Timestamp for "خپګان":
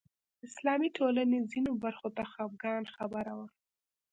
2.31-2.83